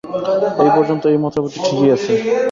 [0.63, 2.11] এই পর্যন্ত এই মতবাদটি ঠিকই আছে।